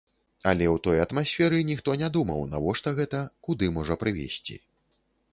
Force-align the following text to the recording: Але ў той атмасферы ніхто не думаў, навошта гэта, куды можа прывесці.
Але 0.51 0.67
ў 0.67 0.77
той 0.85 1.01
атмасферы 1.01 1.59
ніхто 1.67 1.93
не 2.03 2.09
думаў, 2.15 2.39
навошта 2.53 2.93
гэта, 2.99 3.19
куды 3.49 3.69
можа 3.77 3.99
прывесці. 4.05 4.57